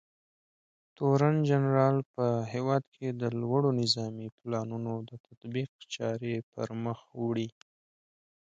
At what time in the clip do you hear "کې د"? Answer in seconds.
2.95-3.23